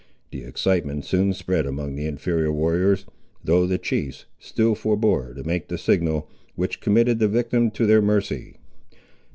[0.31, 3.05] The excitement soon spread among the inferior warriors,
[3.43, 8.01] though the chiefs still forbore to make the signal, which committed the victim to their
[8.01, 8.57] mercy.